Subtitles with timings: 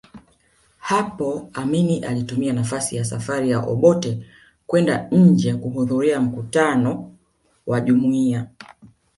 [0.79, 4.25] Hapo Amin alitumia nafasi ya safari ya Obote
[4.67, 7.11] kwenda nje kuhudhuria mkutano
[7.67, 8.47] wa Jumuiya